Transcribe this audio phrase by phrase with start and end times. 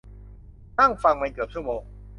[0.79, 1.81] นั่งฟังมันเกือบชั่วโมง